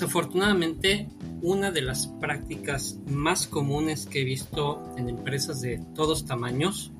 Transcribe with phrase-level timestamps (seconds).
[0.00, 1.10] Desafortunadamente,
[1.42, 6.90] una de las prácticas más comunes que he visto en empresas de todos tamaños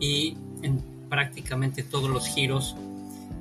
[0.00, 2.74] y en prácticamente todos los giros,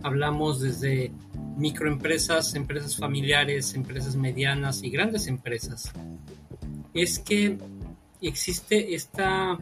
[0.04, 1.14] hablamos desde
[1.56, 5.94] microempresas, empresas familiares, empresas medianas y grandes empresas,
[6.94, 7.60] es que
[8.20, 9.58] existe esta,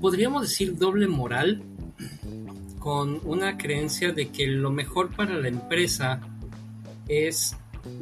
[0.00, 1.62] podríamos decir, doble moral
[2.80, 6.20] con una creencia de que lo mejor para la empresa
[7.08, 7.56] es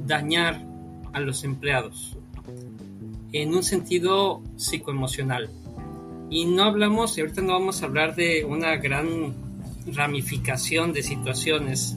[0.06, 0.64] dañar
[1.12, 2.16] a los empleados
[3.32, 5.50] en un sentido psicoemocional.
[6.30, 9.34] Y no hablamos, y ahorita no vamos a hablar de una gran
[9.87, 11.96] ramificación de situaciones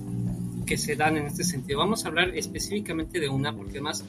[0.65, 1.79] que se dan en este sentido.
[1.79, 4.03] Vamos a hablar específicamente de una, porque además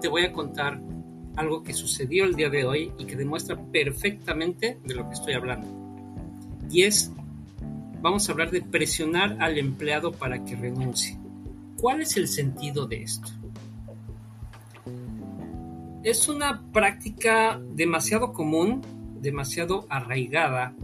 [0.00, 0.80] te voy a contar
[1.36, 5.34] algo que sucedió el día de hoy y que demuestra perfectamente de lo que estoy
[5.34, 5.68] hablando.
[6.70, 7.12] Y es,
[8.00, 11.18] vamos a hablar de presionar al empleado para que renuncie.
[11.80, 13.28] ¿Cuál es el sentido de esto?
[16.02, 18.82] Es una práctica demasiado común,
[19.20, 20.74] demasiado arraigada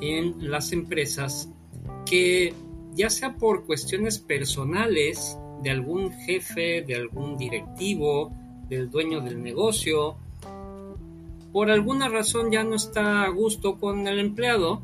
[0.00, 1.50] en las empresas
[2.04, 2.52] que
[2.94, 8.32] ya sea por cuestiones personales de algún jefe, de algún directivo,
[8.68, 10.16] del dueño del negocio,
[11.52, 14.82] por alguna razón ya no está a gusto con el empleado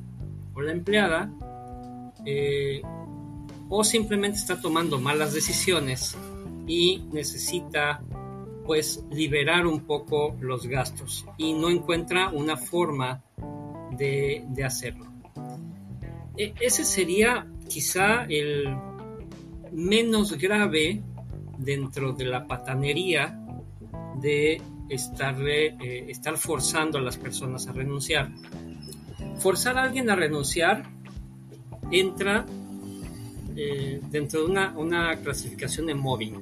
[0.54, 1.30] o la empleada,
[2.24, 2.82] eh,
[3.68, 6.16] o simplemente está tomando malas decisiones
[6.66, 8.02] y necesita
[8.66, 13.22] pues liberar un poco los gastos y no encuentra una forma
[13.90, 15.06] de, hacerlo.
[16.36, 18.74] E, ese sería quizá el
[19.72, 21.02] menos grave
[21.58, 23.38] dentro de la patanería
[24.20, 28.30] de eh, estar forzando a las personas a renunciar.
[29.38, 30.84] Forzar a alguien a renunciar
[31.90, 32.46] entra
[33.56, 36.34] eh, dentro de una, clasificación de mobbing.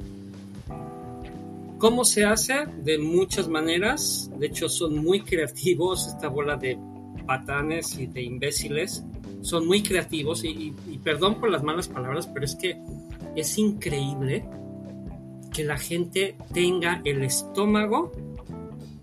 [1.78, 2.66] ¿Cómo se hace?
[2.82, 4.30] De muchas maneras.
[4.38, 6.78] De hecho, son muy creativos esta bola de
[7.26, 9.04] patanes y de imbéciles.
[9.40, 10.72] Son muy creativos y
[11.02, 12.80] perdón por las malas palabras, pero es que
[13.34, 14.44] es increíble
[15.52, 18.12] que la gente tenga el estómago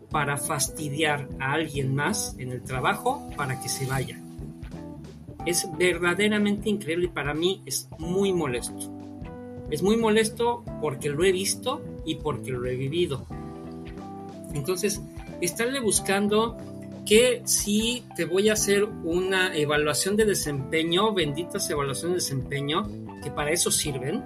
[0.10, 4.20] para fastidiar a alguien más en el trabajo para que se vaya.
[5.46, 8.92] Es verdaderamente increíble y para mí es muy molesto.
[9.72, 13.26] Es muy molesto porque lo he visto y porque lo he vivido.
[14.54, 15.02] Entonces,
[15.42, 16.58] estarle buscando
[17.06, 22.88] que si te voy a hacer una evaluación de desempeño, benditas evaluaciones de desempeño,
[23.24, 24.24] que para eso sirven,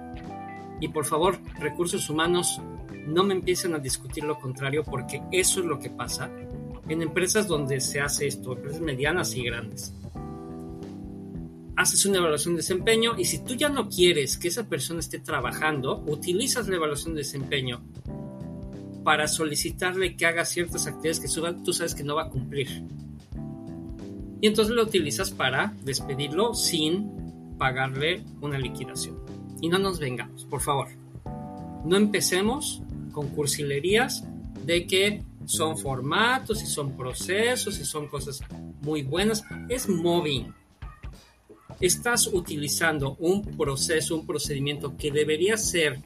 [0.80, 2.60] y por favor, recursos humanos,
[3.06, 6.30] no me empiecen a discutir lo contrario porque eso es lo que pasa
[6.88, 9.94] en empresas donde se hace esto, empresas medianas y grandes.
[11.76, 15.18] Haces una evaluación de desempeño y si tú ya no quieres que esa persona esté
[15.18, 17.82] trabajando, utilizas la evaluación de desempeño
[19.02, 21.28] para solicitarle que haga ciertas actividades que
[21.64, 22.84] tú sabes que no va a cumplir.
[24.40, 29.16] Y entonces lo utilizas para despedirlo sin pagarle una liquidación
[29.60, 30.88] y no nos vengamos, por favor.
[31.84, 34.24] No empecemos con cursilerías
[34.66, 38.40] de que son formatos y son procesos y son cosas
[38.82, 39.44] muy buenas.
[39.68, 40.52] Es mobbing.
[41.84, 46.00] Estás utilizando un proceso, un procedimiento que debería ser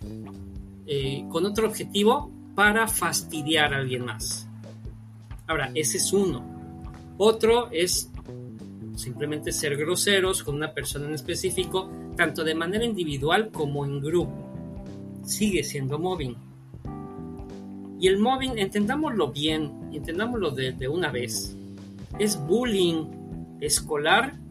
[0.89, 4.49] eh, con otro objetivo para fastidiar a alguien más.
[5.47, 6.45] Ahora, ese es uno.
[7.17, 8.11] Otro es
[8.97, 14.35] simplemente ser groseros con una persona en específico tanto de manera individual como en grupo.
[15.23, 16.35] Sigue siendo mobbing.
[18.01, 21.57] Y el mobbing, entendámoslo bien, entendámoslo de, de una vez,
[22.19, 24.48] es bullying escolar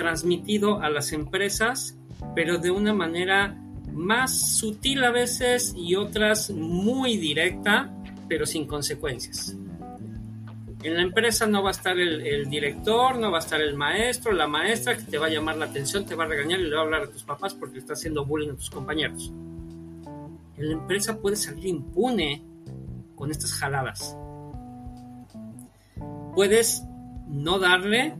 [0.00, 1.98] transmitido a las empresas,
[2.34, 3.54] pero de una manera
[3.92, 7.92] más sutil a veces y otras muy directa,
[8.26, 9.54] pero sin consecuencias.
[10.82, 14.32] En la empresa no va a estar el, director, no va a estar el maestro,
[14.32, 16.74] la maestra que te va a llamar la atención, te va a regañar y le
[16.74, 19.30] va a hablar a tus papás porque está haciendo bullying a tus compañeros.
[20.56, 22.42] En la empresa puede salir impune
[23.16, 24.16] con estas jaladas.
[26.34, 26.84] Puedes
[27.28, 28.14] no darle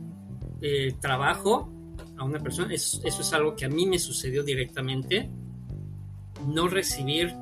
[0.61, 1.70] eh, trabajo
[2.21, 5.29] a una persona, eso es algo que a mí me sucedió directamente.
[6.47, 7.35] No recibir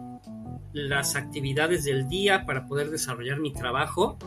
[0.72, 4.18] las actividades del día para poder desarrollar mi trabajo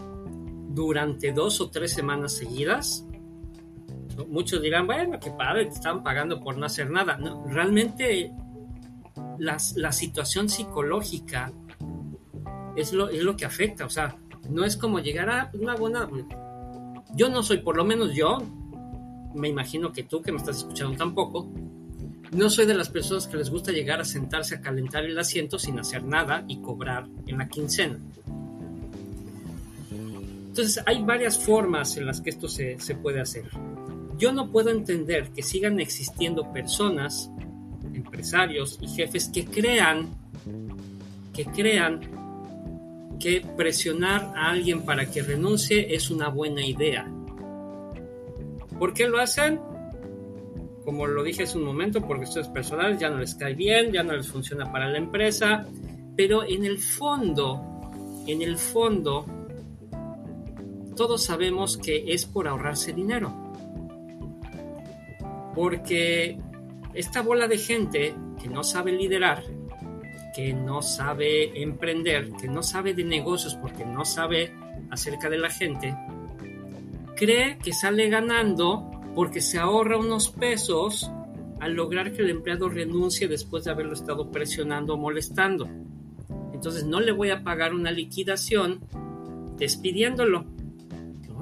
[0.69, 3.07] durante dos o tres semanas seguidas.
[4.29, 7.19] Muchos dirán, bueno, qué padre, te están pagando por no hacer nada.
[7.47, 8.31] Realmente
[9.39, 11.51] las, la situación psicológica
[12.77, 13.87] es lo, es lo que afecta.
[13.87, 14.19] O sea,
[14.51, 16.07] no es como llegar a una buena...
[17.15, 18.39] Yo no soy, por lo menos yo,
[19.35, 21.51] me imagino que tú que me estás escuchando tampoco,
[22.33, 25.59] No soy de las personas que les gusta llegar a sentarse a calentar el asiento
[25.59, 27.99] sin hacer nada y cobrar en la quincena.
[29.91, 33.45] Entonces hay varias formas en las que esto se, se puede hacer.
[34.19, 37.31] Yo no puedo entender que sigan existiendo personas,
[37.93, 40.09] empresarios y jefes que crean,
[41.35, 42.01] que crean
[43.21, 47.12] que presionar a alguien para que renuncie es una buena idea.
[48.83, 49.61] ¿Por qué lo hacen?
[50.85, 53.93] Como lo dije hace un momento, porque esto es personal, ya no les cae bien,
[53.93, 55.65] ya no les funciona para la empresa,
[56.17, 57.63] pero en el fondo,
[58.27, 59.25] en el fondo,
[60.97, 63.33] todos sabemos que es por ahorrarse dinero.
[65.55, 66.37] Porque
[66.93, 69.45] esta bola de gente que no sabe liderar,
[70.35, 74.53] que no sabe emprender, que no sabe de negocios porque no sabe
[74.91, 75.95] acerca de la gente,
[77.23, 81.09] cree que sale ganando porque se ahorra unos pesos
[81.61, 85.69] al lograr que el empleado renuncie después de haberlo estado presionando o molestando.
[86.53, 88.81] Entonces no le voy a pagar una liquidación
[89.57, 90.47] despidiéndolo.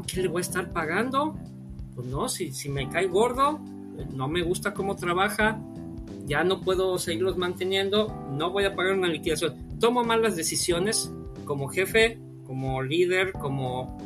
[0.06, 1.38] ¿Qué le voy a estar pagando?
[1.94, 3.58] Pues no, si, si me cae gordo,
[4.12, 5.62] no me gusta cómo trabaja,
[6.26, 9.78] ya no puedo seguirlos manteniendo, no voy a pagar una liquidación.
[9.78, 11.10] Tomo malas decisiones
[11.46, 13.96] como jefe, como líder, como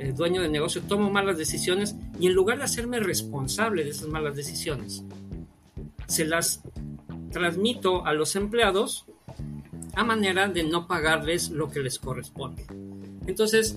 [0.00, 4.08] eh, dueño de negocio, tomo malas decisiones y en lugar de hacerme responsable de esas
[4.08, 5.04] malas decisiones,
[6.06, 6.62] se las
[7.30, 9.04] transmito a los empleados
[9.94, 12.64] a manera de no pagarles lo que les corresponde.
[13.26, 13.76] Entonces,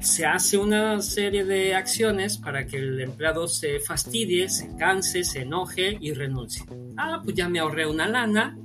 [0.00, 5.40] se hace una serie de acciones para que el empleado se fastidie, se canse, se
[5.40, 6.64] enoje y renuncie.
[6.96, 8.56] Ah, pues ya me ahorré una lana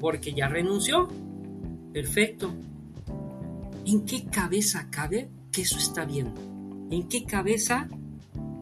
[0.00, 1.08] porque ya renunció.
[1.92, 2.52] Perfecto.
[3.84, 6.32] ¿En qué cabeza cabe que eso está bien?
[6.90, 7.88] ¿En qué cabeza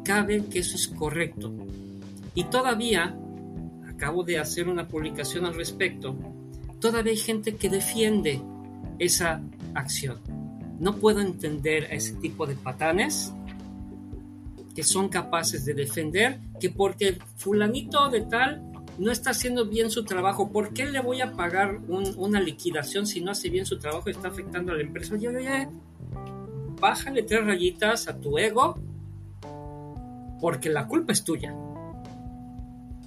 [0.04, 1.52] cabe que eso es correcto?
[2.34, 3.16] Y todavía,
[3.88, 6.16] acabo de hacer una publicación al respecto,
[6.80, 8.40] todavía hay gente que defiende
[8.98, 9.42] esa
[9.74, 10.18] acción
[10.80, 13.32] no puedo entender a ese tipo de patanes
[14.74, 18.69] que son capaces de defender que porque fulanito de tal
[19.00, 23.22] no está haciendo bien su trabajo, ¿por qué le voy a pagar una liquidación si
[23.22, 25.16] no hace bien su trabajo y está afectando a la empresa?
[26.78, 28.78] Bájale tres rayitas a tu ego
[30.38, 31.56] porque la culpa es tuya.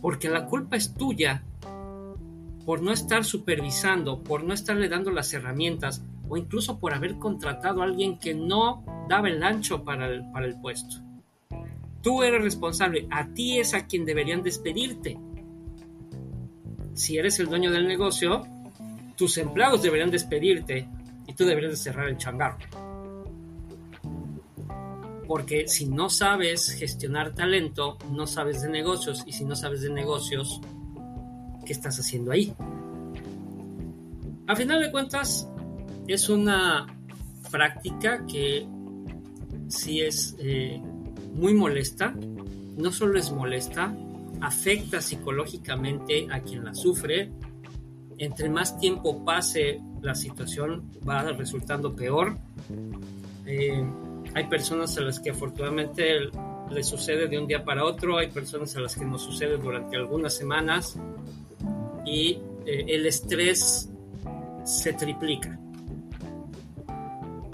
[0.02, 1.44] Porque la culpa es tuya
[2.66, 7.82] por no estar supervisando, por no estarle dando las herramientas, o incluso por haber contratado
[7.82, 11.04] a alguien que no daba el ancho para el puesto.
[12.02, 15.20] Tú eres responsable, a ti es a quien deberían despedirte.
[16.94, 18.44] Si eres el dueño del negocio,
[19.16, 20.88] tus empleados deberían despedirte
[21.28, 22.58] y tú deberías de cerrar el changarro.
[25.28, 29.90] Porque si no sabes gestionar talento, no sabes de negocios y si no sabes de
[29.90, 30.62] negocios,
[31.66, 32.54] ¿qué estás haciendo ahí?
[34.48, 35.48] A final de cuentas,
[36.08, 36.86] es una
[37.50, 38.68] práctica que
[39.70, 40.82] sí es eh,
[41.34, 42.14] muy molesta,
[42.78, 43.96] no solo es molesta,
[44.44, 47.32] afecta psicológicamente a quien la sufre.
[48.18, 52.38] Entre más tiempo pase, la situación va resultando peor.
[53.46, 53.84] Eh,
[54.36, 56.30] hay personas a las que afortunadamente
[56.70, 59.96] les sucede de un día para otro, hay personas a las que nos sucede durante
[59.96, 60.98] algunas semanas
[62.06, 63.90] y eh, el estrés
[64.64, 65.60] se triplica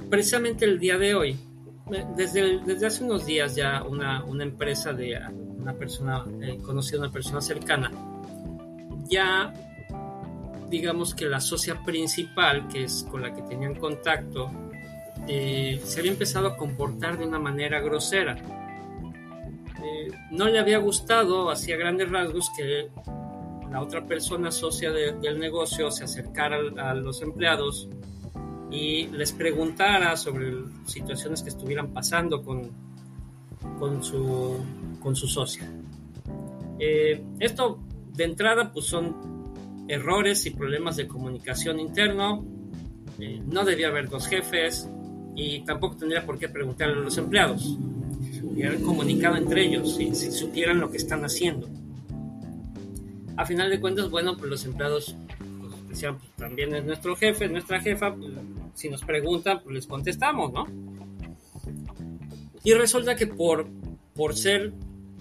[0.10, 1.38] precisamente el día de hoy,
[2.16, 5.18] desde, desde hace unos días ya una, una empresa de
[5.60, 7.92] una persona, eh, conocida, una persona cercana,
[9.08, 9.54] ya
[10.70, 14.52] digamos que la socia principal, que es con la que tenían contacto,
[15.28, 18.36] eh, se había empezado a comportar de una manera grosera.
[19.84, 22.90] Eh, no le había gustado, hacía grandes rasgos, que
[23.72, 27.88] la otra persona socia del negocio se acercara a los empleados
[28.72, 30.54] y les preguntara sobre
[30.86, 32.72] situaciones que estuvieran pasando con,
[33.80, 34.58] con, su,
[35.00, 35.70] con su socia.
[36.80, 37.80] Eh, esto
[38.16, 39.16] de entrada pues son
[39.88, 42.46] errores y problemas de comunicación interno.
[43.20, 44.90] Eh, no debía haber dos jefes
[45.36, 47.78] y tampoco tendría por qué preguntarle a los empleados.
[48.32, 51.68] Se hubieran comunicado entre ellos si, si supieran lo que están haciendo.
[53.36, 55.16] A final de cuentas, bueno, pues los empleados
[55.90, 58.32] pues, pues, también es nuestro jefe, es nuestra jefa, pues,
[58.76, 60.66] si nos preguntan, pues les contestamos, ¿no?
[62.64, 63.68] Y resulta que por,
[64.14, 64.74] por ser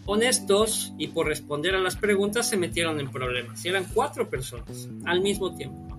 [0.09, 3.63] honestos y por responder a las preguntas se metieron en problemas.
[3.65, 5.99] Y eran cuatro personas al mismo tiempo.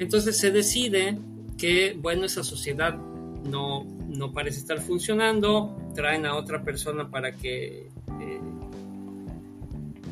[0.00, 1.16] Entonces se decide
[1.56, 7.90] que, bueno, esa sociedad no, no parece estar funcionando, traen a otra persona para que
[8.20, 8.40] eh,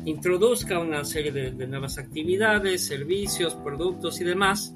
[0.05, 4.73] introduzca una serie de, nuevas actividades, servicios, productos y demás,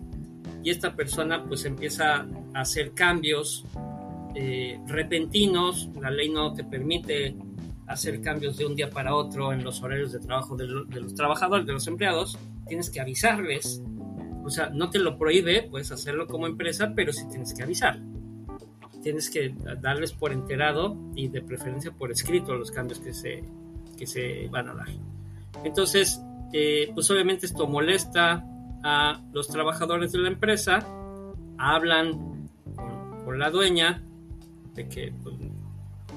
[0.61, 3.63] y esta persona pues empieza a hacer cambios
[4.35, 7.35] eh, repentinos, la ley no te permite
[7.87, 11.65] hacer cambios de un día para otro en los horarios de trabajo de, los trabajadores,
[11.65, 13.81] de los empleados, tienes que avisarles.
[14.43, 17.99] O sea, no te lo prohíbe, puedes hacerlo como empresa, pero sí tienes que avisar.
[19.01, 23.43] Tienes que darles por enterado y de preferencia por escrito los cambios que se,
[23.97, 24.89] que se van a dar.
[25.63, 26.21] Entonces,
[26.53, 28.43] eh, pues obviamente esto molesta
[28.83, 30.79] a los trabajadores de la empresa,
[31.57, 32.49] hablan
[33.25, 34.01] con, la dueña
[34.87, 35.35] que pues,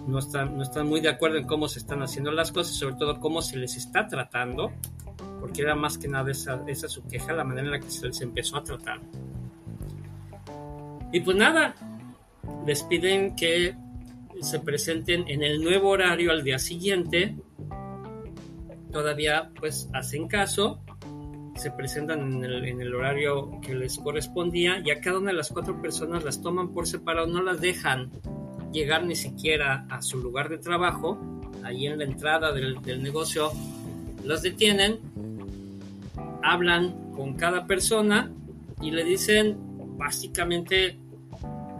[0.07, 2.97] no están, no están muy de acuerdo en cómo se están haciendo las cosas, sobre
[2.97, 4.73] todo cómo se les está tratando,
[5.41, 8.07] porque era más que nada esa, esa su queja, la manera en la que se
[8.07, 9.01] les empezó a tratar.
[11.13, 11.75] Y pues nada,
[12.67, 13.77] les piden que
[14.41, 17.37] se presenten en el nuevo horario al día siguiente.
[18.91, 20.83] Todavía pues hacen caso,
[21.55, 25.37] se presentan en el, en el, horario que les correspondía y a cada una de
[25.37, 28.11] las cuatro personas las toman por separado, no las dejan
[28.73, 31.19] llegar ni siquiera a su lugar de trabajo,
[31.65, 33.51] ahí en la entrada del, negocio,
[34.25, 34.99] los detienen,
[36.43, 38.31] hablan con cada persona
[38.81, 39.57] y le dicen
[39.97, 40.99] básicamente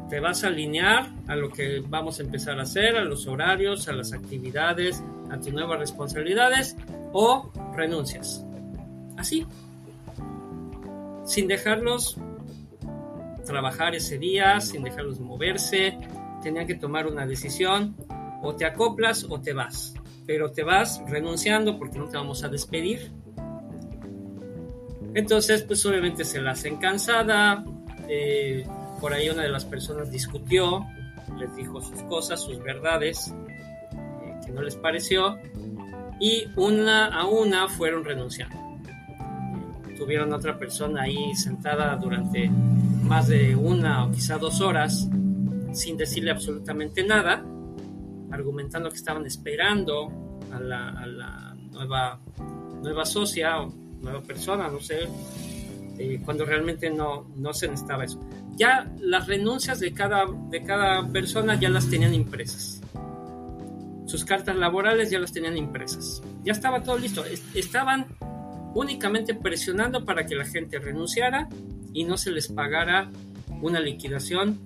[0.09, 3.89] te vas a alinear a lo que vamos a empezar a hacer, a los horarios,
[3.89, 6.77] a las actividades, a tus nuevas responsabilidades
[7.13, 8.45] o renuncias.
[9.17, 9.47] Así.
[11.25, 12.19] Sin dejarlos
[13.47, 15.99] trabajar ese día, sin dejarlos moverse,
[16.43, 17.97] tenían que tomar una decisión,
[18.43, 19.95] o te acoplas o te vas,
[20.27, 23.13] pero te vas renunciando porque no te vamos a despedir.
[25.15, 27.65] Entonces, pues obviamente se la hacen cansada,
[28.09, 28.67] eh,
[29.01, 30.85] por ahí una de las personas discutió,
[31.39, 33.33] les dijo sus cosas, sus verdades,
[33.93, 35.39] eh, que no les pareció,
[36.19, 38.57] y una a una fueron renunciando.
[39.97, 45.09] Tuvieron otra persona ahí sentada durante más de una o quizá dos horas
[45.73, 47.45] sin decirle absolutamente nada,
[48.31, 50.11] argumentando que estaban esperando
[50.53, 52.21] a la, nueva,
[52.83, 55.09] nueva socia o nueva persona, no sé,
[55.99, 58.21] eh, cuando realmente no, no se necesitaba eso.
[58.57, 62.81] Ya las renuncias de cada, de cada persona ya las tenían impresas.
[64.07, 66.23] Sus cartas laborales ya las tenían impresas.
[66.45, 67.25] Ya estaba todo listo.
[67.55, 68.07] Estaban
[68.75, 71.49] únicamente presionando para que la gente renunciara
[71.93, 73.11] y no se les pagara
[73.61, 74.59] una liquidación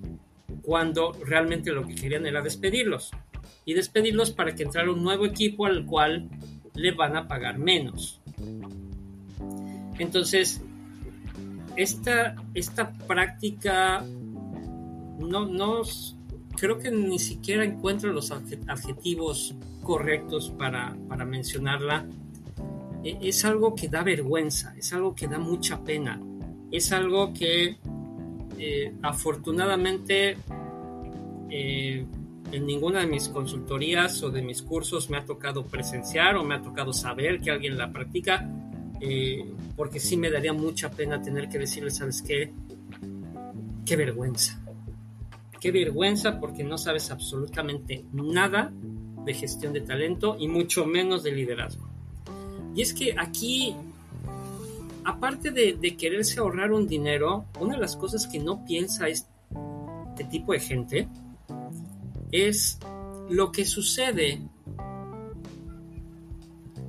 [0.61, 3.11] cuando realmente lo que querían era despedirlos.
[3.65, 6.29] Y despedirlos para que entrara un nuevo equipo al cual
[6.73, 8.21] le van a pagar menos.
[9.99, 10.61] Entonces,
[11.75, 14.03] esta, esta práctica
[15.19, 15.81] no, no
[16.57, 22.05] creo que ni siquiera encuentro los adjetivos correctos para, para mencionarla.
[23.03, 26.21] E, es algo que da vergüenza, es algo que da mucha pena,
[26.71, 27.77] es algo que
[28.57, 30.37] eh, afortunadamente
[31.49, 32.05] eh,
[32.51, 36.55] en ninguna de mis consultorías o de mis cursos me ha tocado presenciar o me
[36.55, 38.49] ha tocado saber que alguien la practica,
[39.01, 39.45] eh,
[39.75, 42.51] porque sí me daría mucha pena tener que decirle, ¿sabes qué?
[43.85, 44.61] Qué vergüenza.
[45.59, 48.71] Qué vergüenza porque no sabes absolutamente nada
[49.25, 51.87] de gestión de talento y mucho menos de liderazgo.
[52.75, 53.75] Y es que aquí,
[55.07, 60.51] aparte de, quererse ahorrar un dinero, una de las cosas que no piensa este tipo
[60.51, 61.07] de gente
[62.33, 62.77] es
[63.29, 64.41] lo que sucede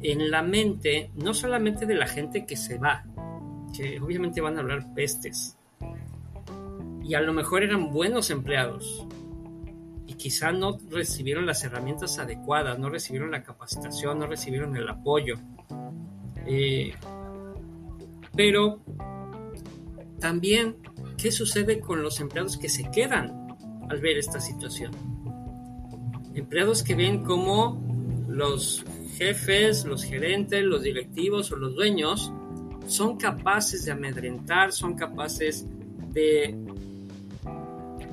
[0.02, 3.04] en la mente, no solamente de la gente que se va,
[3.72, 5.56] que obviamente van a hablar pestes,
[7.04, 9.06] y a lo mejor eran buenos empleados,
[10.08, 15.37] y quizá no recibieron las herramientas adecuadas, no recibieron la capacitación, no recibieron el apoyo.
[16.46, 16.94] Eh,
[18.38, 18.80] pero
[20.21, 20.76] también,
[21.16, 23.49] ¿qué sucede con los empleados que se quedan
[23.90, 24.92] al ver esta situación?
[26.35, 27.83] empleados que ven como
[28.28, 28.85] los
[29.16, 32.33] jefes, los gerentes, los directivos o los dueños
[32.87, 35.66] son capaces de amedrentar, son capaces
[36.12, 36.57] de,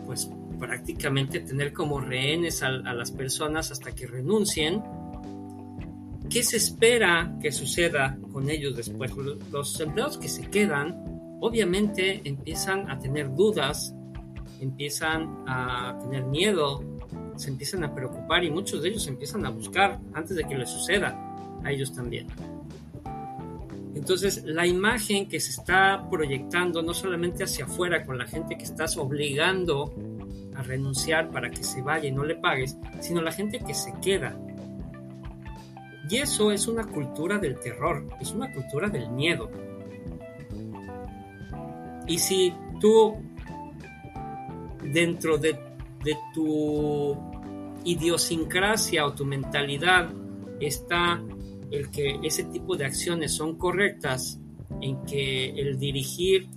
[0.07, 0.27] pues
[0.59, 4.81] prácticamente tener como rehenes a, las personas hasta que renuncien.
[6.29, 9.11] ¿Qué se espera que suceda con ellos después?
[9.51, 13.93] Los empleados que se quedan, obviamente empiezan a tener dudas,
[14.59, 16.83] empiezan a tener miedo,
[17.35, 20.69] se empiezan a preocupar y muchos de ellos empiezan a buscar antes de que les
[20.69, 21.17] suceda
[21.63, 22.27] a ellos también.
[23.93, 28.65] Entonces, la imagen que se está proyectando no solamente hacia afuera con la gente que
[28.65, 29.93] estás obligando
[30.53, 33.93] a renunciar para que se vaya y no le pagues, sino la gente que se
[34.01, 34.37] queda.
[36.09, 39.49] Y eso es una cultura del terror, es una cultura del miedo.
[42.07, 43.15] Y si tú,
[44.83, 45.57] dentro de,
[46.03, 47.17] de tu
[47.83, 50.11] idiosincrasia o tu mentalidad,
[50.59, 51.21] está
[51.71, 54.39] el que ese tipo de acciones son correctas,
[54.81, 56.47] en que el dirigir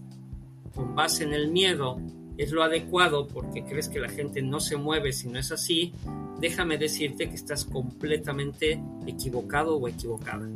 [0.74, 1.98] con base en el miedo
[2.38, 5.92] es lo adecuado porque crees que la gente no se mueve si no es así,
[6.40, 10.48] déjame decirte que estás completamente equivocado o equivocada.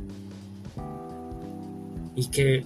[2.15, 2.65] Y que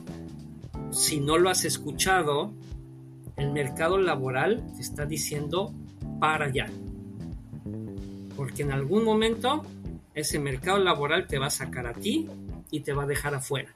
[0.90, 2.52] si no lo has escuchado,
[3.36, 5.72] el mercado laboral te está diciendo
[6.20, 6.66] para allá.
[8.36, 9.62] Porque en algún momento
[10.14, 12.28] ese mercado laboral te va a sacar a ti
[12.70, 13.74] y te va a dejar afuera.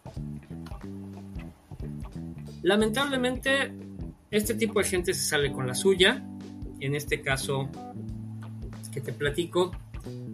[2.63, 3.73] Lamentablemente,
[4.31, 6.25] este tipo de gente se sale con la suya.
[6.81, 7.69] En este caso
[8.93, 9.73] que te platico,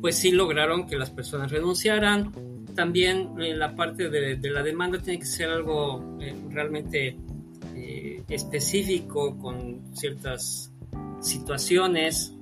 [0.00, 2.32] pues sí lograron que las personas renunciaran.
[2.74, 7.16] También eh, la parte de, la demanda tiene que ser algo eh, realmente
[7.74, 10.72] eh, específico con ciertas
[11.20, 12.32] situaciones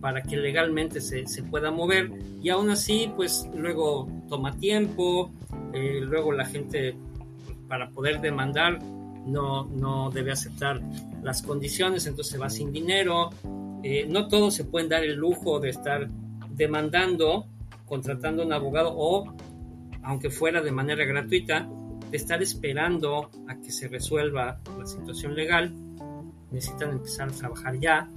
[0.00, 2.10] para que legalmente se, se, pueda mover
[2.42, 5.32] y aún así pues luego toma tiempo,
[5.72, 6.96] luego la gente
[7.68, 8.80] para poder demandar
[9.26, 10.80] no, no debe aceptar
[11.22, 13.30] las condiciones, entonces se va sin dinero.
[13.82, 16.08] Eh, no todos se pueden dar el lujo de estar
[16.50, 17.46] demandando,
[17.86, 19.34] contratando a un abogado o,
[20.02, 21.68] aunque fuera de manera gratuita,
[22.10, 25.74] de estar esperando a que se resuelva la situación legal.
[26.50, 28.10] Necesitan empezar a trabajar ya.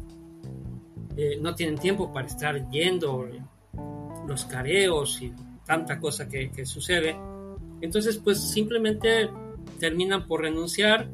[1.15, 3.27] Eh, no tienen tiempo para estar yendo
[4.27, 5.33] los careos y
[5.65, 7.17] tanta cosa que, que sucede.
[7.81, 9.29] Entonces, pues simplemente
[9.77, 11.09] terminan por renunciar,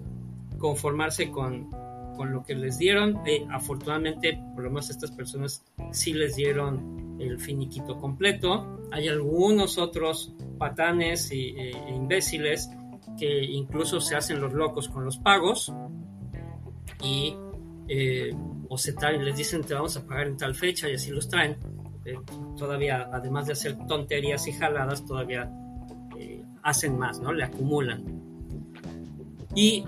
[0.57, 1.69] conformarse con,
[2.15, 3.21] con lo que les dieron.
[3.25, 8.79] Eh, afortunadamente, por lo menos estas personas sí les dieron el finiquito completo.
[8.91, 12.69] Hay algunos otros patanes e, e imbéciles
[13.17, 15.71] que incluso se hacen los locos con los pagos
[17.03, 17.35] y
[17.87, 18.33] eh,
[18.69, 21.57] o se les dicen te vamos a pagar en tal fecha y así los traen.
[22.05, 22.17] Eh,
[22.57, 25.51] todavía, además de hacer tonterías y jaladas, todavía
[26.63, 27.31] hacen más, ¿no?
[27.33, 28.32] Le acumulan.
[29.55, 29.83] Y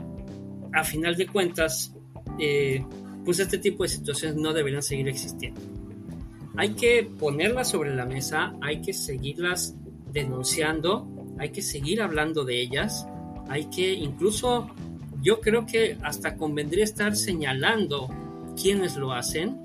[0.74, 1.94] a final de cuentas,
[2.40, 2.86] eh,
[3.24, 5.62] pues este tipo de situaciones no deberían seguir existiendo.
[6.58, 9.76] Hay que ponerlas sobre la mesa, hay que seguirlas
[10.12, 11.08] denunciando,
[11.40, 13.08] hay que seguir hablando de ellas,
[13.50, 14.70] hay que incluso,
[15.22, 18.10] yo creo que hasta convendría estar señalando
[18.62, 19.58] quiénes lo hacen,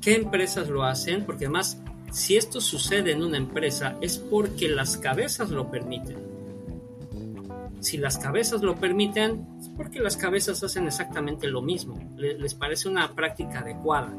[0.00, 1.80] qué empresas lo hacen, porque además,
[2.12, 6.33] si esto sucede en una empresa es porque las cabezas lo permiten
[7.84, 11.98] si las cabezas lo permiten, es porque las cabezas hacen exactamente lo mismo.
[12.16, 14.14] Les parece una práctica adecuada.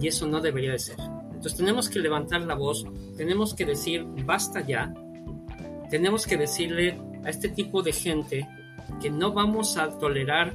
[0.00, 0.96] Y eso no debería de ser.
[0.98, 2.86] Entonces tenemos que levantar la voz,
[3.16, 4.94] tenemos que decir, basta ya.
[5.90, 8.48] Tenemos que decirle a este tipo de gente
[9.00, 10.54] que no vamos a tolerar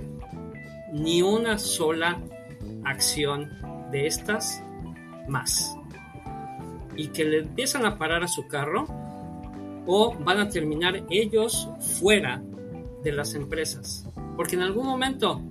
[0.93, 2.21] ni una sola
[2.85, 3.51] acción
[3.91, 4.63] de estas
[5.27, 5.75] más.
[6.95, 8.87] Y que le empiezan a parar a su carro
[9.85, 11.67] o van a terminar ellos
[11.99, 12.41] fuera
[13.03, 14.07] de las empresas.
[14.35, 15.41] Porque en algún momento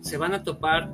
[0.00, 0.92] se van a topar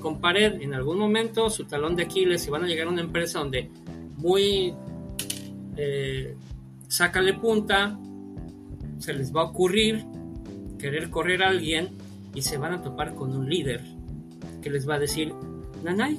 [0.00, 3.00] con pared, en algún momento su talón de Aquiles y van a llegar a una
[3.00, 3.70] empresa donde
[4.16, 4.74] muy
[5.76, 6.36] eh,
[6.88, 7.98] sácale punta,
[8.98, 10.04] se les va a ocurrir
[10.78, 11.90] querer correr a alguien
[12.34, 13.82] y se van a topar con un líder
[14.62, 15.34] que les va a decir,
[15.82, 16.18] Nanay,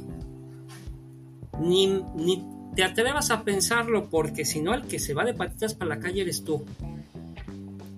[1.60, 5.74] ni, ni te atrevas a pensarlo porque si no el que se va de patitas
[5.74, 6.64] para la calle eres tú.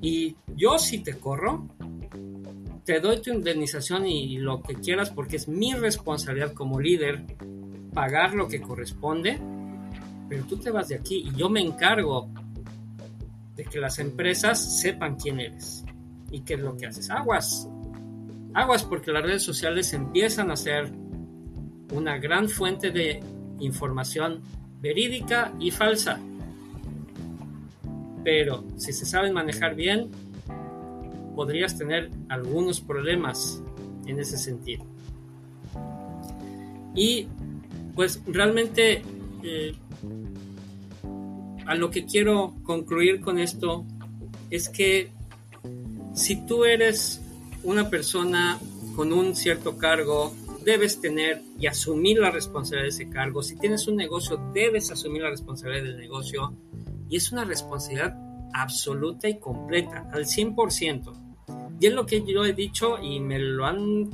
[0.01, 1.67] Y yo si te corro,
[2.85, 7.23] te doy tu indemnización y lo que quieras porque es mi responsabilidad como líder
[7.93, 9.39] pagar lo que corresponde,
[10.27, 12.29] pero tú te vas de aquí y yo me encargo
[13.55, 15.83] de que las empresas sepan quién eres
[16.31, 17.09] y qué es lo que haces.
[17.09, 17.69] Aguas,
[18.53, 20.91] aguas porque las redes sociales empiezan a ser
[21.93, 23.19] una gran fuente de
[23.59, 24.41] información
[24.81, 26.19] verídica y falsa.
[28.23, 30.09] Pero si se saben manejar bien,
[31.35, 33.61] podrías tener algunos problemas
[34.05, 34.85] en ese sentido.
[36.95, 37.27] Y
[37.95, 39.01] pues realmente
[39.43, 39.75] eh,
[41.65, 43.85] a lo que quiero concluir con esto
[44.49, 45.09] es que
[46.13, 47.21] si tú eres
[47.63, 48.59] una persona
[48.95, 53.41] con un cierto cargo debes tener y asumir la responsabilidad de ese cargo.
[53.43, 56.53] Si tienes un negocio, debes asumir la responsabilidad del negocio.
[57.09, 58.15] Y es una responsabilidad
[58.53, 61.77] absoluta y completa, al 100%.
[61.79, 64.09] Y es lo que yo he dicho y me lo han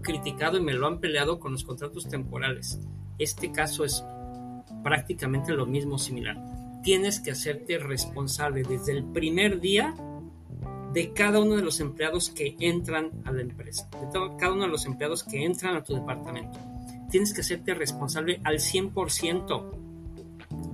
[0.00, 2.78] criticado y me lo han peleado con los contratos temporales.
[3.18, 4.02] Este caso es
[4.82, 6.38] prácticamente lo mismo similar.
[6.82, 9.94] tienes que hacerte responsable desde el primer día
[10.92, 14.68] de cada uno de los empleados que entran a la empresa, de cada uno de
[14.68, 16.58] los empleados que entran a tu departamento.
[17.10, 19.70] Tienes que hacerte responsable al 100%,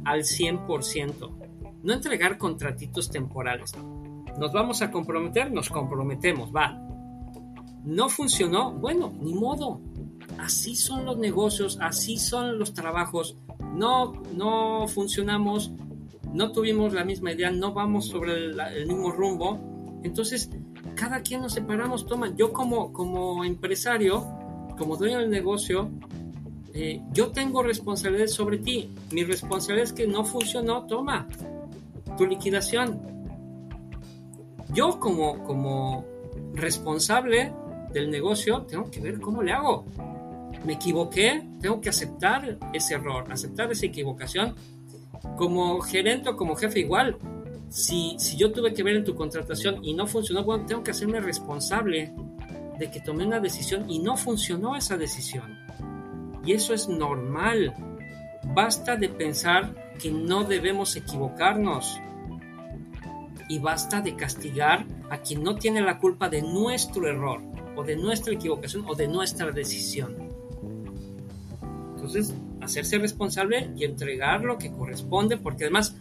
[0.05, 1.83] al 100%.
[1.83, 3.73] No entregar contratitos temporales.
[4.39, 6.83] Nos vamos a comprometer, nos comprometemos, va.
[7.85, 9.81] No funcionó, bueno, ni modo.
[10.39, 13.37] Así son los negocios, así son los trabajos.
[13.75, 15.71] No, no funcionamos,
[16.33, 19.76] no tuvimos la misma idea, no vamos sobre el mismo rumbo
[20.07, 20.49] entonces,
[20.95, 24.25] cada quien nos separamos, toma, yo como, como empresario,
[24.79, 25.91] como dueño del negocio,
[26.73, 28.89] eh, yo tengo responsabilidad sobre ti.
[29.11, 31.27] Mi responsabilidad es que no funcionó, toma,
[32.17, 33.01] tu liquidación.
[34.73, 36.05] Yo como, como
[36.55, 37.53] responsable
[37.93, 39.87] del negocio tengo que ver cómo le hago.
[40.65, 44.55] Me equivoqué, tengo que aceptar ese error, aceptar esa equivocación.
[45.37, 47.19] Como gerente o como jefe igual,
[47.69, 51.21] si, yo tuve que ver en tu contratación y no funcionó, bueno, tengo que hacerme
[51.21, 52.13] responsable
[52.79, 55.59] de que tomé una decisión y no funcionó esa decisión.
[56.45, 57.75] Y eso es normal.
[58.55, 62.01] Basta de pensar que no debemos equivocarnos.
[63.49, 67.41] Y basta de castigar a quien no tiene la culpa de nuestro error,
[67.77, 70.17] o de nuestra equivocación, o de nuestra decisión.
[71.95, 75.97] Entonces, hacerse responsable y entregar lo que corresponde, porque además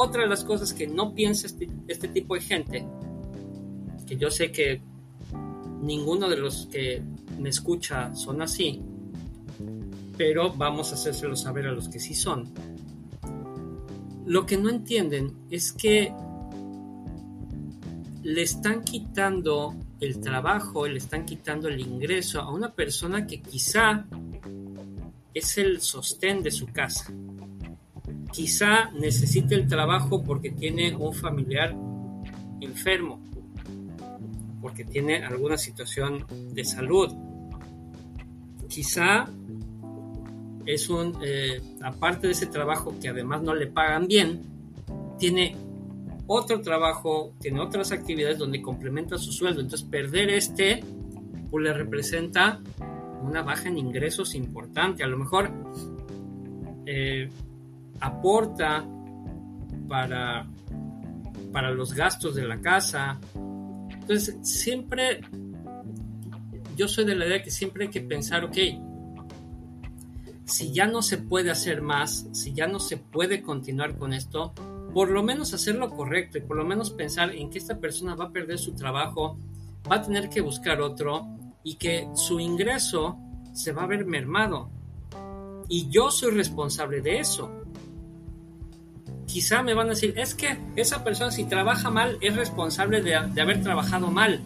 [0.00, 2.86] otra de las cosas que no piensa este, este, tipo de gente,
[4.06, 4.80] que yo sé que
[5.82, 7.02] ninguno de los que
[7.38, 8.80] me escucha son así,
[10.16, 12.50] pero vamos a hacérselo saber a los que sí son.
[14.26, 16.12] Lo que no entienden es que
[18.22, 24.06] le están quitando el trabajo, le están quitando el ingreso a una persona que quizá
[25.34, 27.12] es el sostén de su casa
[28.32, 31.74] quizá necesite el trabajo porque tiene un familiar
[32.60, 33.20] enfermo,
[34.60, 37.12] porque tiene alguna situación de salud.
[38.68, 39.28] Quizá
[40.66, 44.42] es un, eh, aparte de ese trabajo que además no le pagan bien,
[45.18, 45.56] tiene
[46.26, 49.60] otro trabajo, tiene otras actividades donde complementa su sueldo.
[49.60, 50.82] Entonces perder este
[51.50, 52.60] pues le representa
[53.22, 55.02] una baja en ingresos importante.
[55.02, 55.50] A lo mejor
[56.86, 57.28] eh,
[58.00, 58.86] aporta
[59.88, 60.46] para,
[61.52, 63.20] para los gastos de la casa.
[63.90, 65.20] Entonces, siempre,
[66.76, 68.56] yo soy de la idea que siempre hay que pensar, ok,
[70.44, 74.52] si ya no se puede hacer más, si ya no se puede continuar con esto,
[74.92, 78.16] por lo menos hacer lo correcto y por lo menos pensar en que esta persona
[78.16, 79.38] va a perder su trabajo,
[79.90, 81.28] va a tener que buscar otro
[81.62, 83.16] y que su ingreso
[83.52, 84.70] se va a ver mermado.
[85.68, 87.59] Y yo soy responsable de eso
[89.32, 93.14] quizá me van a decir, es que esa persona si trabaja mal es responsable de,
[93.14, 94.40] haber trabajado mal.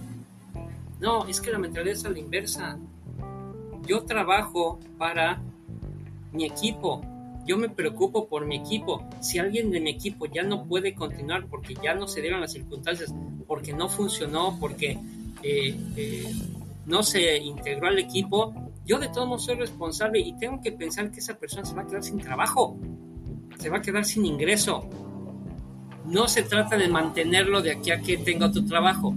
[1.01, 2.79] No, es que la mentalidad es a la inversa.
[3.87, 5.43] Yo trabajo para
[6.33, 7.03] mi equipo,
[7.47, 9.09] yo me preocupo por mi equipo.
[9.21, 12.53] Si alguien de mi equipo ya no puede continuar porque ya no se dieron las
[12.53, 13.15] circunstancias,
[13.47, 14.99] porque no funcionó, porque
[15.43, 16.33] eh, eh,
[16.87, 21.11] no se integró al equipo, yo de todos modos soy responsable y tengo que pensar
[21.11, 22.77] que esa persona se va a quedar sin trabajo
[23.59, 24.89] se va a quedar sin ingreso.
[26.07, 29.15] No se trata de mantenerlo de aquí a que tenga tu trabajo,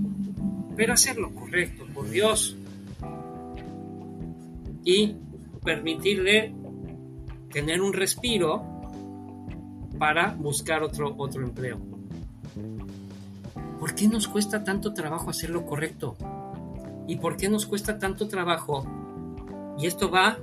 [0.76, 2.56] pero hacerlo correcto, por Dios.
[4.86, 5.15] Y
[5.63, 6.54] permitirle
[7.52, 8.63] tener un respiro
[9.97, 11.80] para buscar otro, otro empleo.
[13.80, 16.15] ¿Por qué nos cuesta tanto trabajo hacer lo correcto?
[17.08, 18.86] ¿Y por qué nos cuesta tanto trabajo?
[19.78, 20.38] Y esto va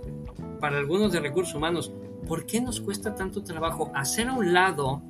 [0.60, 1.92] para algunos de recursos humanos.
[2.26, 5.02] ¿Por qué nos cuesta tanto trabajo hacer a un lado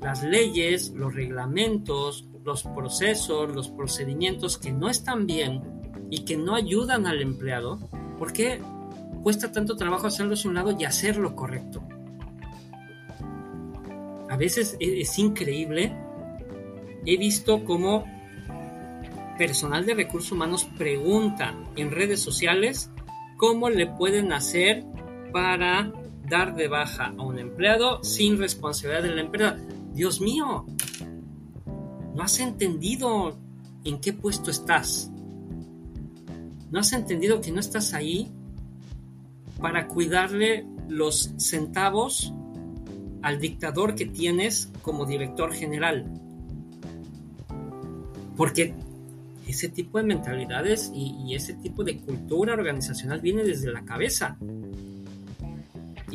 [0.00, 5.62] las leyes, los reglamentos, los procesos, los procedimientos que no están bien
[6.10, 7.78] y que no ayudan al empleado?
[8.18, 8.60] ¿Por qué
[9.22, 11.82] cuesta tanto trabajo hacerlos a un lado y hacer lo correcto?
[14.28, 15.96] A veces e-, es, increíble.
[17.06, 18.04] He visto cómo
[19.38, 22.90] personal de recursos humanos pregunta en redes sociales
[23.36, 24.84] cómo le pueden hacer
[25.34, 25.92] para
[26.28, 29.56] dar de baja a un empleado sin responsabilidad de la empresa.
[29.92, 30.64] Dios mío,
[32.14, 33.36] no has entendido
[33.82, 35.10] en qué puesto estás.
[36.70, 38.30] No has entendido que no estás ahí
[39.60, 42.32] para cuidarle los centavos
[43.22, 46.04] al dictador que tienes como director general.
[48.36, 48.72] Porque
[49.48, 54.38] ese tipo de mentalidades y, y, ese tipo de cultura organizacional viene desde la cabeza.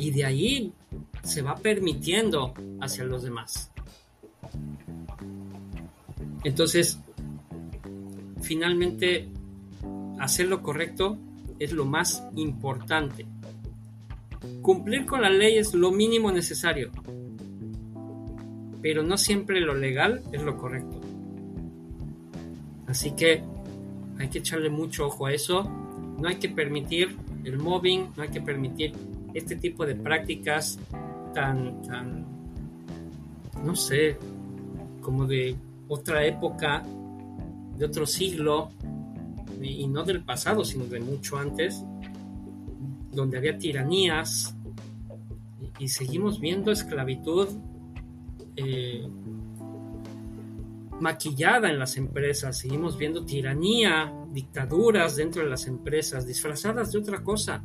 [0.00, 0.72] Y de ahí
[1.22, 3.70] se va permitiendo hacia los demás.
[6.42, 6.98] Entonces,
[8.40, 9.28] finalmente,
[10.18, 11.18] hacer lo correcto
[11.58, 13.26] es lo más importante.
[14.62, 16.90] Cumplir con la ley es lo mínimo necesario,
[18.80, 20.98] pero no siempre lo legal es lo correcto.
[22.86, 23.44] Así que
[24.18, 25.64] hay que echarle mucho ojo a eso.
[26.18, 28.94] No hay que permitir el mobbing, no hay que permitir
[29.34, 30.78] este tipo de prácticas
[31.34, 32.26] tan, tan,
[33.64, 34.16] no sé,
[35.00, 35.56] como de
[35.88, 36.84] otra época,
[37.76, 38.70] de otro siglo,
[39.60, 41.84] y no del pasado, sino de mucho antes,
[43.12, 44.54] donde había tiranías,
[45.78, 47.48] y, seguimos viendo esclavitud
[48.56, 49.08] eh,
[51.00, 57.22] maquillada en las empresas, seguimos viendo tiranía, dictaduras dentro de las empresas, disfrazadas de otra
[57.22, 57.64] cosa.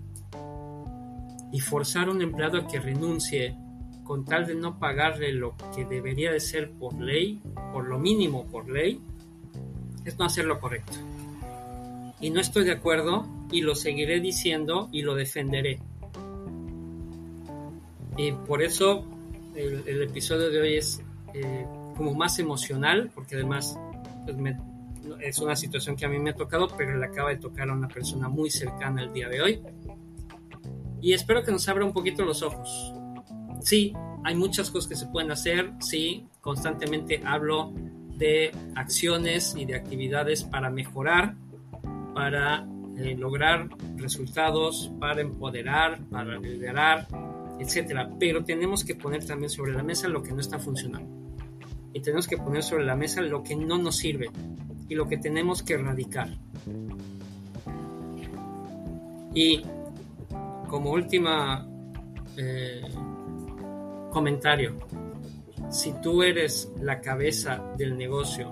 [1.55, 3.55] Y forzar a un empleado a que renuncie
[4.03, 7.41] con tal de no pagarle lo que debería de ser por ley,
[7.71, 8.99] por lo mínimo por ley,
[10.03, 10.91] es no hacer lo correcto.
[12.19, 15.79] Y no estoy de acuerdo y lo seguiré diciendo y lo defenderé.
[18.17, 19.05] Y por eso
[19.55, 21.01] el, episodio de hoy es
[21.33, 21.65] eh,
[21.95, 23.79] como más emocional, porque además
[24.25, 24.57] pues,
[25.21, 27.73] es una situación que a mí me ha tocado, pero le acaba de tocar a
[27.73, 29.61] una persona muy cercana el día de hoy.
[31.05, 32.91] Y espero que nos abra un poquito los ojos.
[33.61, 37.71] Sí, hay muchas cosas que se pueden hacer, sí, constantemente hablo
[38.17, 41.35] de acciones y de actividades para mejorar,
[42.15, 47.07] para eh, lograr resultados, para empoderar, para liderar,
[47.59, 48.09] etcétera.
[48.19, 51.07] Pero tenemos que poner también sobre la mesa lo que no está funcionando
[51.93, 54.31] y tenemos que poner sobre la mesa lo que no nos sirve
[54.89, 56.35] y lo que tenemos que erradicar.
[59.35, 59.61] Y
[60.67, 61.67] como última
[62.38, 62.82] eh,
[64.12, 64.75] comentario,
[65.69, 68.51] si tú eres la cabeza del negocio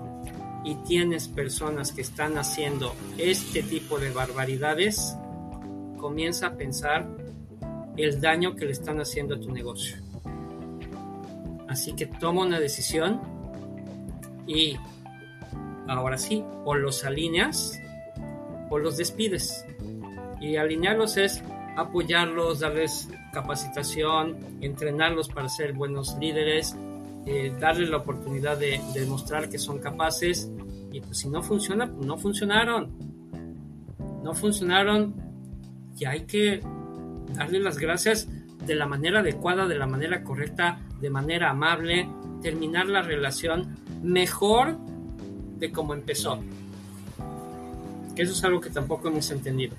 [0.64, 5.16] y tienes personas que están haciendo este tipo de barbaridades,
[5.96, 7.06] comienza a pensar
[7.96, 9.96] el daño que le están haciendo a tu negocio.
[11.68, 13.20] Así que toma una decisión
[14.46, 14.76] y
[15.88, 17.80] ahora sí, o los alineas
[18.70, 19.64] o los despides.
[20.40, 21.42] Y alinearlos es
[21.76, 26.76] apoyarlos, darles capacitación, entrenarlos para ser buenos líderes,
[27.26, 30.50] eh, darles la oportunidad de, demostrar que son capaces.
[30.92, 32.92] Y pues si no funciona, pues no funcionaron.
[34.22, 35.14] No funcionaron
[35.98, 36.60] y hay que
[37.34, 38.28] darles las gracias
[38.64, 42.08] de la manera adecuada, de la manera correcta, de manera amable,
[42.40, 44.78] terminar la relación mejor
[45.58, 46.38] de cómo empezó.
[48.16, 49.76] Eso es algo que tampoco hemos entendido.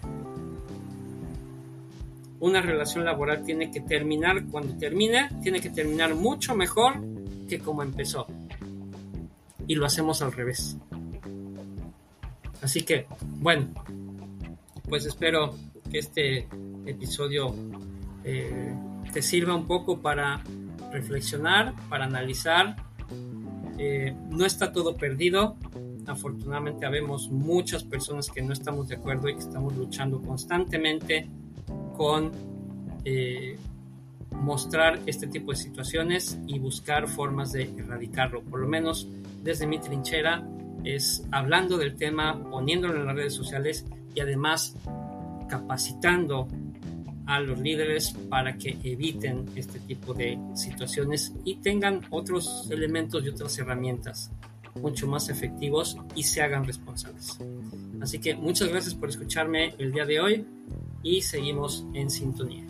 [2.45, 7.03] Una relación laboral tiene que terminar, cuando termine, tiene que terminar mucho mejor
[7.49, 8.27] que como empezó.
[9.65, 10.77] Y lo hacemos al revés.
[12.62, 13.08] Así que,
[13.39, 13.69] bueno,
[14.88, 15.55] pues espero
[15.89, 16.47] que este
[16.86, 17.55] episodio
[18.23, 18.75] eh,
[19.12, 20.43] te sirva un poco para
[20.91, 22.75] reflexionar, para analizar
[23.79, 25.58] eh, no está todo perdido.
[26.05, 31.27] Afortunadamente habemos muchas personas que no estamos de acuerdo y que estamos luchando constantemente
[31.95, 32.31] con
[33.03, 33.58] eh,
[34.31, 38.41] mostrar este tipo de situaciones y buscar formas de erradicarlo.
[38.43, 39.08] Por lo menos
[39.43, 40.47] desde mi trinchera
[40.84, 44.75] es hablando del tema, poniéndolo en las redes sociales y además
[45.49, 46.47] capacitando
[47.25, 53.29] a los líderes para que eviten este tipo de situaciones y tengan otros elementos y
[53.29, 54.31] otras herramientas
[54.75, 57.38] mucho más efectivos y se hagan responsables.
[58.01, 60.45] Así que muchas gracias por escucharme el día de hoy
[61.06, 62.65] y seguimos en sintonía.